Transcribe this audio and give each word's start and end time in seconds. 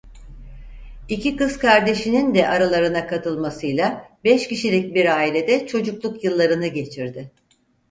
İki 1.09 1.35
kız 1.37 1.57
kardeşinin 1.57 2.35
de 2.35 2.47
aralarına 2.47 3.07
katılmasıyla 3.07 4.09
beş 4.23 4.47
kişilik 4.47 4.95
bir 4.95 5.17
ailede 5.17 5.67
çocukluk 5.67 6.23
yıllarını 6.23 6.67
geçirdi. 6.67 7.31